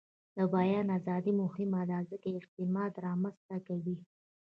[0.37, 3.97] د بیان ازادي مهمه ده ځکه چې اعتماد رامنځته کوي.